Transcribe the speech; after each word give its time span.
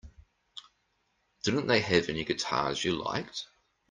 Didn't 1.43 1.67
they 1.67 1.79
have 1.79 2.09
any 2.09 2.23
guitars 2.25 2.83
you 2.83 2.95
liked? 3.03 3.45